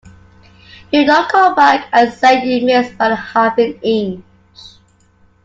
[0.91, 4.23] You don't come back and say you missed by half-an-inch.